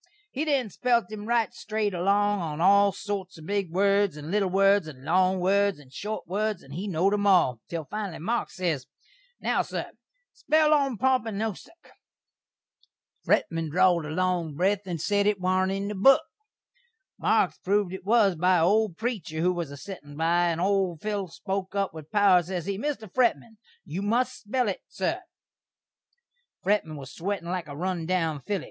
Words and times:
He 0.31 0.45
then 0.45 0.71
spelt 0.71 1.11
him 1.11 1.27
right 1.27 1.53
strate 1.53 1.93
along 1.93 2.39
on 2.41 2.59
all 2.59 2.91
sorts 2.91 3.37
of 3.37 3.45
big 3.45 3.69
words, 3.69 4.17
and 4.17 4.31
little 4.31 4.49
words, 4.49 4.87
and 4.87 5.05
long 5.05 5.39
words, 5.39 5.77
and 5.77 5.93
short 5.93 6.27
words, 6.27 6.63
and 6.63 6.73
he 6.73 6.87
knowd 6.87 7.13
'em 7.13 7.27
all, 7.27 7.59
til 7.69 7.85
finally 7.85 8.17
Marks 8.17 8.55
ses, 8.55 8.87
"Now, 9.39 9.61
sur, 9.61 9.91
spell 10.33 10.71
'Ompompynusuk.'" 10.73 11.91
Fretman 13.23 13.69
drawd 13.69 14.07
a 14.07 14.09
long 14.09 14.55
breth 14.55 14.87
and 14.87 14.99
sed 14.99 15.27
it 15.27 15.39
warn't 15.39 15.71
in 15.71 15.87
the 15.87 15.93
book. 15.93 16.23
Marks 17.19 17.59
proved 17.59 17.93
it 17.93 18.03
was 18.03 18.35
by 18.35 18.55
a 18.57 18.65
old 18.65 18.97
preecher 18.97 19.39
who 19.41 19.53
was 19.53 19.69
a 19.69 19.77
settin' 19.77 20.17
by, 20.17 20.45
and 20.47 20.59
old 20.59 20.99
Phil 21.01 21.27
spoke 21.27 21.75
up 21.75 21.93
with 21.93 22.09
power, 22.09 22.41
ses 22.41 22.65
he, 22.65 22.75
"Mr. 22.79 23.07
Fretman, 23.07 23.57
you 23.85 24.01
must 24.01 24.39
spell 24.41 24.67
it, 24.67 24.81
sur." 24.87 25.21
Fretman 26.63 26.97
was 26.97 27.11
a 27.11 27.21
swettin' 27.21 27.49
like 27.49 27.67
a 27.67 27.77
run 27.77 28.07
down 28.07 28.41
filly. 28.41 28.59